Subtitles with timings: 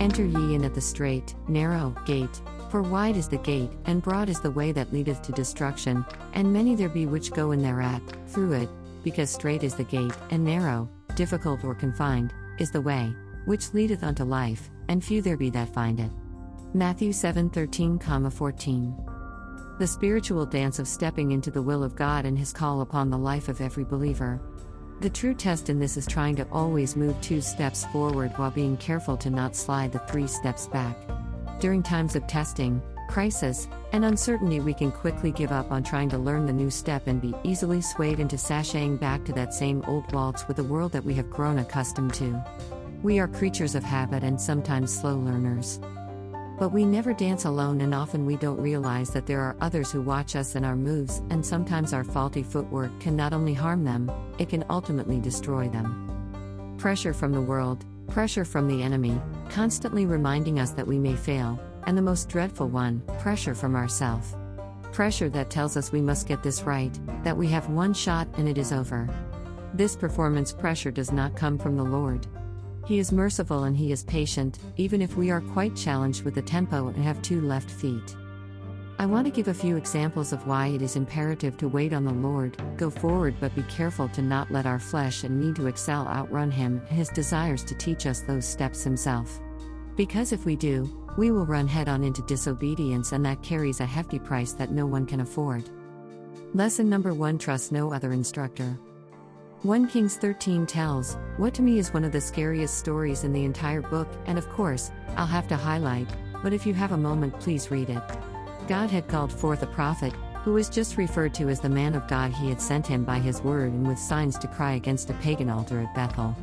[0.00, 2.40] Enter ye in at the strait, narrow gate.
[2.70, 6.50] For wide is the gate, and broad is the way that leadeth to destruction, and
[6.50, 8.68] many there be which go in thereat, through it,
[9.04, 13.14] because strait is the gate, and narrow, difficult or confined, is the way,
[13.44, 16.10] which leadeth unto life, and few there be that find it.
[16.72, 18.96] Matthew 7 13, 14.
[19.78, 23.18] The spiritual dance of stepping into the will of God and His call upon the
[23.18, 24.40] life of every believer.
[25.00, 28.76] The true test in this is trying to always move two steps forward while being
[28.76, 30.94] careful to not slide the three steps back.
[31.58, 36.18] During times of testing, crisis, and uncertainty, we can quickly give up on trying to
[36.18, 40.12] learn the new step and be easily swayed into sashaying back to that same old
[40.12, 42.44] waltz with the world that we have grown accustomed to.
[43.02, 45.80] We are creatures of habit and sometimes slow learners.
[46.60, 50.02] But we never dance alone, and often we don't realize that there are others who
[50.02, 54.12] watch us and our moves, and sometimes our faulty footwork can not only harm them,
[54.38, 56.76] it can ultimately destroy them.
[56.76, 61.58] Pressure from the world, pressure from the enemy, constantly reminding us that we may fail,
[61.86, 64.36] and the most dreadful one, pressure from ourself.
[64.92, 66.92] Pressure that tells us we must get this right,
[67.24, 69.08] that we have one shot and it is over.
[69.72, 72.26] This performance pressure does not come from the Lord.
[72.86, 76.42] He is merciful and He is patient, even if we are quite challenged with the
[76.42, 78.16] tempo and have two left feet.
[78.98, 82.04] I want to give a few examples of why it is imperative to wait on
[82.04, 85.68] the Lord, go forward, but be careful to not let our flesh and need to
[85.68, 89.40] excel outrun Him and His desires to teach us those steps Himself.
[89.96, 93.86] Because if we do, we will run head on into disobedience, and that carries a
[93.86, 95.70] hefty price that no one can afford.
[96.52, 98.78] Lesson number one Trust no other instructor.
[99.62, 103.44] 1 Kings 13 tells, what to me is one of the scariest stories in the
[103.44, 106.08] entire book, and of course, I'll have to highlight,
[106.42, 108.02] but if you have a moment, please read it.
[108.68, 112.08] God had called forth a prophet, who was just referred to as the man of
[112.08, 115.14] God he had sent him by his word and with signs to cry against a
[115.14, 116.34] pagan altar at Bethel.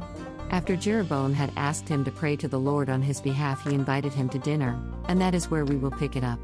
[0.51, 4.13] After Jeroboam had asked him to pray to the Lord on his behalf, he invited
[4.13, 6.39] him to dinner, and that is where we will pick it up.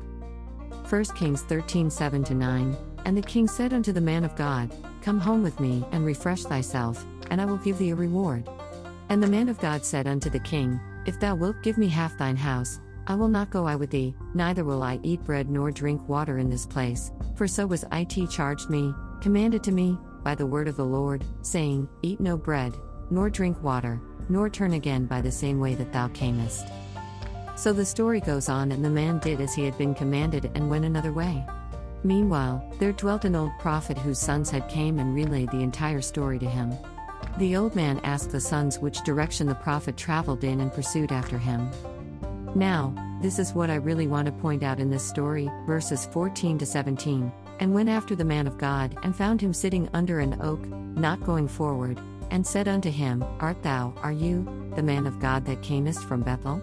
[0.89, 5.19] 1 Kings 13 7 9 And the king said unto the man of God, Come
[5.19, 8.47] home with me, and refresh thyself, and I will give thee a reward.
[9.09, 12.17] And the man of God said unto the king, If thou wilt give me half
[12.17, 15.71] thine house, I will not go I with thee, neither will I eat bread nor
[15.71, 20.35] drink water in this place, for so was it charged me, commanded to me, by
[20.35, 22.77] the word of the Lord, saying, Eat no bread,
[23.09, 23.99] nor drink water,
[24.29, 26.65] nor turn again by the same way that thou camest.
[27.55, 30.69] So the story goes on, and the man did as he had been commanded and
[30.69, 31.45] went another way.
[32.03, 36.37] Meanwhile, there dwelt an old prophet whose sons had came and relayed the entire story
[36.39, 36.73] to him.
[37.37, 41.37] The old man asked the sons which direction the prophet traveled in and pursued after
[41.37, 41.69] him.
[42.55, 46.57] Now, this is what I really want to point out in this story, verses 14
[46.59, 47.31] to 17.
[47.59, 51.23] And went after the man of God, and found him sitting under an oak, not
[51.23, 51.99] going forward,
[52.31, 54.43] and said unto him, Art thou, are you,
[54.75, 56.61] the man of God that camest from Bethel?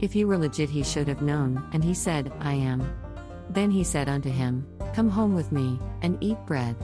[0.00, 3.01] If he were legit, he should have known, and he said, I am.
[3.50, 6.76] Then he said unto him, Come home with me, and eat bread.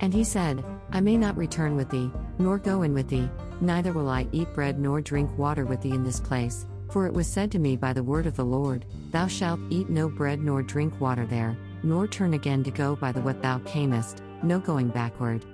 [0.00, 3.28] And he said, I may not return with thee, nor go in with thee,
[3.60, 6.66] neither will I eat bread nor drink water with thee in this place.
[6.90, 9.88] For it was said to me by the word of the Lord, Thou shalt eat
[9.88, 13.58] no bread nor drink water there, nor turn again to go by the what thou
[13.60, 15.44] camest, no going backward.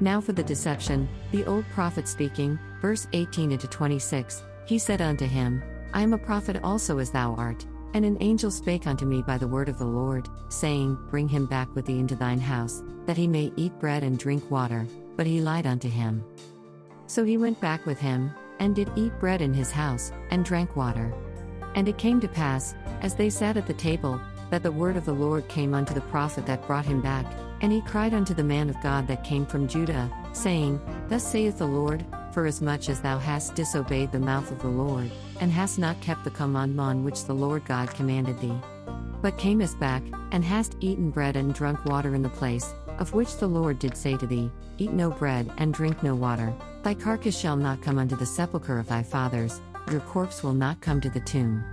[0.00, 5.26] Now for the deception, the old prophet speaking, verse 18 into 26, he said unto
[5.26, 7.64] him, I am a prophet also as thou art.
[7.94, 11.46] And an angel spake unto me by the word of the Lord, saying, Bring him
[11.46, 14.86] back with thee into thine house, that he may eat bread and drink water.
[15.16, 16.24] But he lied unto him.
[17.06, 20.76] So he went back with him, and did eat bread in his house, and drank
[20.76, 21.14] water.
[21.74, 24.20] And it came to pass, as they sat at the table,
[24.50, 27.26] that the word of the Lord came unto the prophet that brought him back,
[27.60, 31.58] and he cried unto the man of God that came from Judah, saying, Thus saith
[31.58, 36.00] the Lord, Forasmuch as thou hast disobeyed the mouth of the Lord, and hast not
[36.00, 38.58] kept the commandment which the Lord God commanded thee,
[39.22, 40.02] but camest back,
[40.32, 43.96] and hast eaten bread and drunk water in the place, of which the Lord did
[43.96, 46.52] say to thee, Eat no bread and drink no water,
[46.82, 49.60] thy carcass shall not come unto the sepulchre of thy fathers,
[49.90, 51.64] your corpse will not come to the tomb.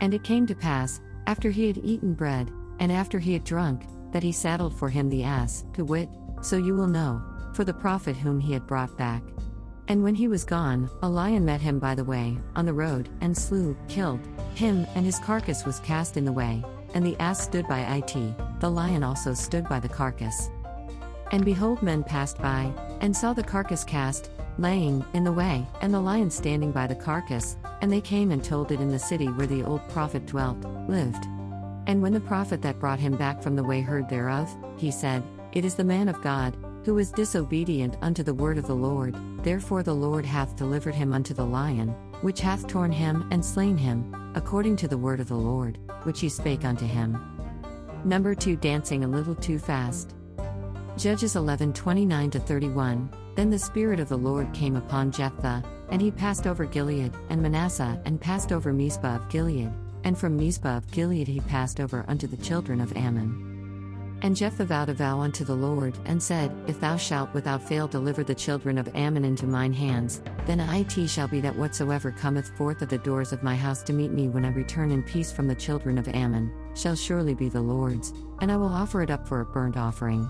[0.00, 3.82] And it came to pass, after he had eaten bread, and after he had drunk,
[4.12, 6.08] that he saddled for him the ass, to wit,
[6.42, 7.22] so you will know,
[7.54, 9.22] for the prophet whom he had brought back.
[9.90, 13.08] And when he was gone, a lion met him by the way, on the road,
[13.22, 14.20] and slew, killed,
[14.54, 16.62] him, and his carcass was cast in the way,
[16.94, 20.48] and the ass stood by it, the lion also stood by the carcass.
[21.32, 25.92] And behold, men passed by, and saw the carcass cast, laying, in the way, and
[25.92, 29.26] the lion standing by the carcass, and they came and told it in the city
[29.26, 31.24] where the old prophet dwelt, lived.
[31.88, 35.24] And when the prophet that brought him back from the way heard thereof, he said,
[35.50, 39.14] It is the man of God, who is disobedient unto the word of the Lord,
[39.42, 41.88] therefore the Lord hath delivered him unto the lion,
[42.22, 46.20] which hath torn him and slain him, according to the word of the Lord, which
[46.20, 47.18] he spake unto him.
[48.04, 50.14] Number 2 Dancing a little too fast.
[50.96, 53.10] Judges 11 29 31.
[53.36, 57.42] Then the Spirit of the Lord came upon Jephthah, and he passed over Gilead, and
[57.42, 59.70] Manasseh, and passed over Mizpah of Gilead,
[60.04, 63.49] and from Mizpah of Gilead he passed over unto the children of Ammon.
[64.22, 67.88] And Jephthah vowed a vow unto the Lord, and said, If thou shalt without fail
[67.88, 72.54] deliver the children of Ammon into mine hands, then it shall be that whatsoever cometh
[72.56, 75.32] forth of the doors of my house to meet me when I return in peace
[75.32, 79.10] from the children of Ammon, shall surely be the Lord's, and I will offer it
[79.10, 80.28] up for a burnt offering.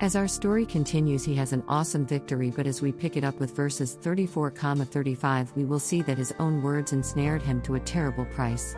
[0.00, 3.38] As our story continues, he has an awesome victory, but as we pick it up
[3.40, 7.80] with verses 34, 35, we will see that his own words ensnared him to a
[7.80, 8.76] terrible price.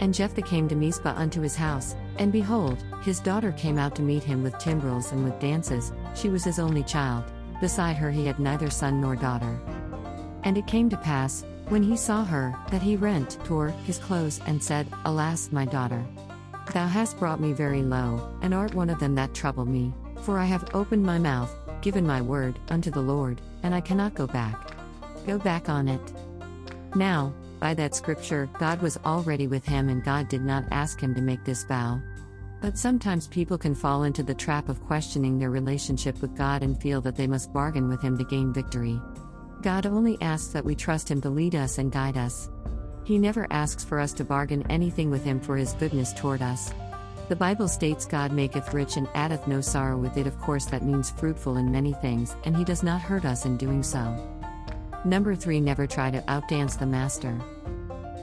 [0.00, 4.02] And Jephthah came to Mizpah unto his house, and behold, his daughter came out to
[4.02, 7.24] meet him with timbrels and with dances, she was his only child,
[7.60, 9.58] beside her he had neither son nor daughter.
[10.44, 14.40] And it came to pass, when he saw her, that he rent, tore, his clothes,
[14.46, 16.04] and said, Alas, my daughter!
[16.72, 19.92] Thou hast brought me very low, and art one of them that trouble me,
[20.22, 24.14] for I have opened my mouth, given my word, unto the Lord, and I cannot
[24.14, 24.74] go back.
[25.26, 26.12] Go back on it.
[26.94, 31.14] Now, by that scripture, God was already with him and God did not ask him
[31.14, 32.00] to make this vow.
[32.60, 36.80] But sometimes people can fall into the trap of questioning their relationship with God and
[36.80, 39.00] feel that they must bargain with Him to gain victory.
[39.62, 42.50] God only asks that we trust Him to lead us and guide us.
[43.04, 46.72] He never asks for us to bargain anything with Him for His goodness toward us.
[47.28, 50.26] The Bible states God maketh rich and addeth no sorrow with it.
[50.26, 53.56] Of course, that means fruitful in many things, and He does not hurt us in
[53.56, 54.37] doing so.
[55.04, 57.38] Number 3 Never try to outdance the master.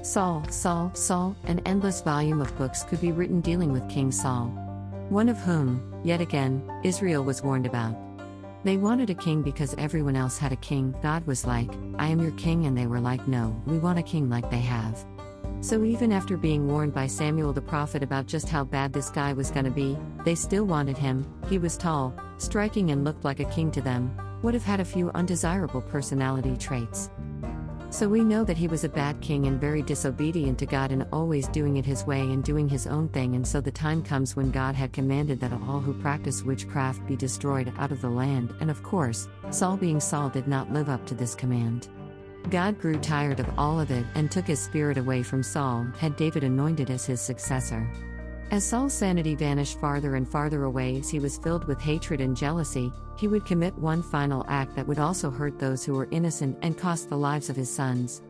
[0.04, 4.48] Saul, Saul, Saul, an endless volume of books could be written dealing with King Saul.
[5.10, 7.96] One of whom, yet again, Israel was warned about.
[8.64, 10.94] They wanted a king because everyone else had a king.
[11.02, 14.04] God was like, I am your king, and they were like, No, we want a
[14.04, 15.06] king like they have.
[15.62, 19.34] So even after being warned by Samuel the prophet about just how bad this guy
[19.34, 21.26] was to be, they still wanted him.
[21.50, 24.86] He was tall, striking, and looked like a king to them, would have had a
[24.86, 27.10] few undesirable personality traits.
[27.90, 31.08] So we know that he was a bad king and very disobedient to God and
[31.14, 33.36] always doing it his way and doing his own thing.
[33.36, 37.16] And so the time comes when God had commanded that all who practice witchcraft be
[37.16, 38.54] destroyed out of the land.
[38.60, 41.88] And of course, Saul being Saul did not live up to this command.
[42.50, 46.18] God grew tired of all of it and took his spirit away from Saul, had
[46.18, 47.90] David anointed as his successor.
[48.52, 52.38] As Saul's sanity vanished farther and farther away as he was filled with hatred and
[52.38, 56.58] jealousy, he would commit one final act that would also hurt those who were innocent
[56.62, 58.22] and cost the lives of his sons.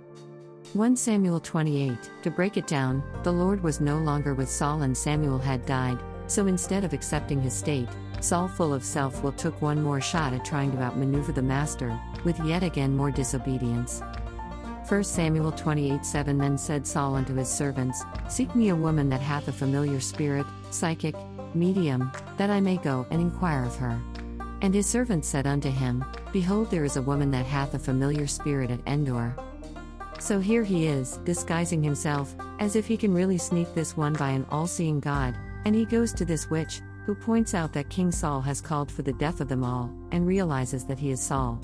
[0.73, 4.97] 1 Samuel 28 To break it down, the Lord was no longer with Saul and
[4.97, 7.89] Samuel had died, so instead of accepting his state,
[8.21, 11.99] Saul, full of self will, took one more shot at trying to outmaneuver the master,
[12.23, 14.01] with yet again more disobedience.
[14.87, 19.19] 1 Samuel 28 7 Then said Saul unto his servants, Seek me a woman that
[19.19, 21.15] hath a familiar spirit, psychic,
[21.55, 23.99] medium, that I may go and inquire of her.
[24.61, 28.27] And his servants said unto him, Behold, there is a woman that hath a familiar
[28.27, 29.35] spirit at Endor.
[30.19, 34.29] So here he is, disguising himself, as if he can really sneak this one by
[34.29, 35.35] an all seeing God,
[35.65, 39.01] and he goes to this witch, who points out that King Saul has called for
[39.01, 41.59] the death of them all, and realizes that he is Saul.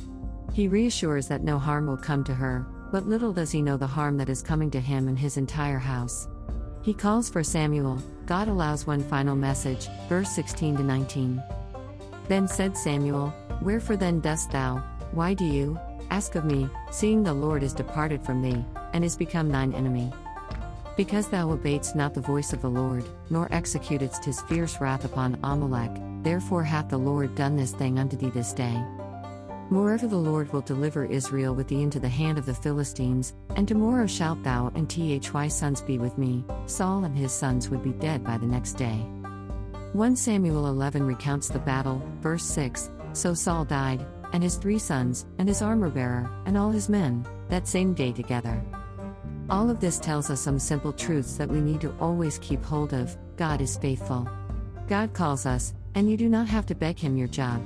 [0.53, 3.87] He reassures that no harm will come to her, but little does he know the
[3.87, 6.27] harm that is coming to him and his entire house.
[6.81, 11.41] He calls for Samuel, God allows one final message, verse 16 to 19.
[12.27, 15.79] Then said Samuel, Wherefore then dost thou, why do you,
[16.09, 20.11] ask of me, seeing the Lord is departed from thee, and is become thine enemy?
[20.97, 25.39] Because thou obeyedst not the voice of the Lord, nor executedst his fierce wrath upon
[25.43, 25.91] Amalek,
[26.23, 28.81] therefore hath the Lord done this thing unto thee this day.
[29.71, 33.65] Moreover, the Lord will deliver Israel with thee into the hand of the Philistines, and
[33.65, 36.43] tomorrow shalt thou and thy sons be with me.
[36.65, 39.05] Saul and his sons would be dead by the next day.
[39.93, 45.25] 1 Samuel 11 recounts the battle, verse 6 So Saul died, and his three sons,
[45.37, 48.61] and his armor bearer, and all his men, that same day together.
[49.49, 52.91] All of this tells us some simple truths that we need to always keep hold
[52.91, 54.27] of God is faithful.
[54.89, 57.61] God calls us, and you do not have to beg Him your job.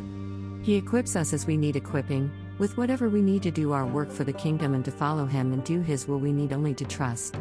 [0.65, 4.09] He equips us as we need equipping, with whatever we need to do our work
[4.09, 6.85] for the kingdom and to follow Him and do His will, we need only to
[6.85, 7.37] trust.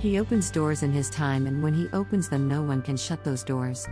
[0.00, 3.22] He opens doors in His time, and when He opens them, no one can shut
[3.22, 3.86] those doors.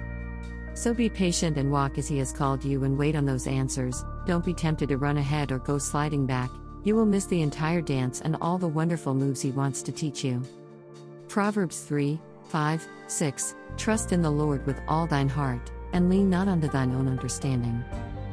[0.74, 4.04] So be patient and walk as He has called you and wait on those answers.
[4.26, 6.50] Don't be tempted to run ahead or go sliding back,
[6.82, 10.24] you will miss the entire dance and all the wonderful moves He wants to teach
[10.24, 10.42] you.
[11.28, 16.48] Proverbs 3 5, 6 Trust in the Lord with all thine heart, and lean not
[16.48, 17.84] unto thine own understanding.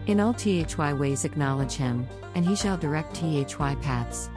[0.08, 0.34] In all
[0.77, 3.13] thy ways acknowledge him, and he shall direct
[3.58, 4.29] thy paths.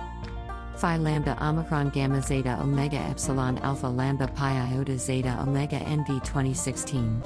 [0.77, 7.23] Phi lambda omicron gamma zeta omega epsilon alpha lambda pi iota zeta omega NV 2016.